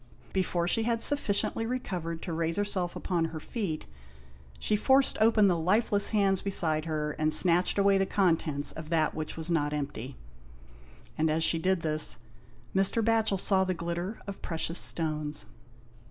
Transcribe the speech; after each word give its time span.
Before 0.33 0.67
she 0.67 0.81
had 0.81 0.99
sufficiently 0.99 1.63
recovered 1.67 2.23
to 2.23 2.33
raise 2.33 2.55
herself 2.55 2.95
upon 2.95 3.25
her 3.25 3.39
feet, 3.39 3.85
she 4.57 4.75
forced 4.75 5.15
open 5.21 5.47
the 5.47 5.55
lifeless 5.55 6.07
hands 6.07 6.41
beside 6.41 6.85
her 6.85 7.11
and 7.19 7.31
snatched 7.31 7.77
away 7.77 7.99
the 7.99 8.07
contents 8.07 8.71
of 8.71 8.89
that 8.89 9.13
which 9.13 9.37
was 9.37 9.51
not 9.51 9.73
empty; 9.73 10.15
and 11.19 11.29
as 11.29 11.43
she 11.43 11.59
did 11.59 11.81
this, 11.83 12.17
Mr. 12.75 13.05
Batchel 13.05 13.37
saw 13.37 13.63
the 13.63 13.75
glitter 13.75 14.19
of 14.25 14.41
precious 14.41 14.79
stones. 14.79 15.45